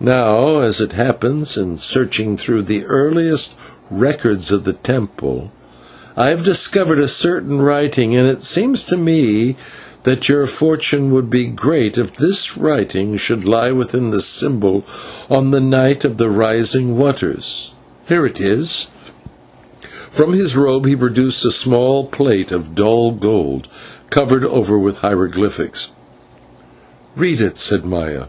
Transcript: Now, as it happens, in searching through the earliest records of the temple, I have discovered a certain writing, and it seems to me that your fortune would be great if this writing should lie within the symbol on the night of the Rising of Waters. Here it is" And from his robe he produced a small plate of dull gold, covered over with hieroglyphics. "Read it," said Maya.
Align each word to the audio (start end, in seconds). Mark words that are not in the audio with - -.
Now, 0.00 0.60
as 0.60 0.80
it 0.80 0.92
happens, 0.92 1.58
in 1.58 1.76
searching 1.76 2.38
through 2.38 2.62
the 2.62 2.86
earliest 2.86 3.58
records 3.90 4.50
of 4.50 4.64
the 4.64 4.72
temple, 4.72 5.52
I 6.16 6.28
have 6.28 6.42
discovered 6.46 6.98
a 6.98 7.06
certain 7.06 7.60
writing, 7.60 8.16
and 8.16 8.26
it 8.26 8.42
seems 8.42 8.82
to 8.84 8.96
me 8.96 9.58
that 10.04 10.30
your 10.30 10.46
fortune 10.46 11.10
would 11.10 11.28
be 11.28 11.44
great 11.48 11.98
if 11.98 12.16
this 12.16 12.56
writing 12.56 13.18
should 13.18 13.44
lie 13.44 13.70
within 13.70 14.08
the 14.08 14.22
symbol 14.22 14.82
on 15.28 15.50
the 15.50 15.60
night 15.60 16.06
of 16.06 16.16
the 16.16 16.30
Rising 16.30 16.92
of 16.92 16.96
Waters. 16.96 17.72
Here 18.08 18.24
it 18.24 18.40
is" 18.40 18.86
And 19.82 19.90
from 20.10 20.32
his 20.32 20.56
robe 20.56 20.86
he 20.86 20.96
produced 20.96 21.44
a 21.44 21.50
small 21.50 22.06
plate 22.06 22.50
of 22.50 22.74
dull 22.74 23.12
gold, 23.12 23.68
covered 24.08 24.42
over 24.46 24.78
with 24.78 25.00
hieroglyphics. 25.00 25.88
"Read 27.14 27.42
it," 27.42 27.58
said 27.58 27.84
Maya. 27.84 28.28